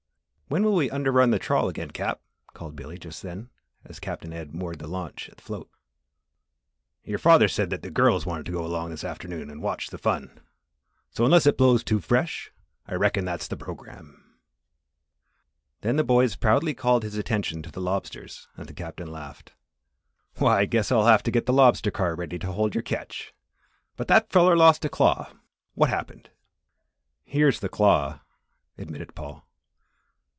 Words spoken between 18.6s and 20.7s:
the Captain laughed. "Why, I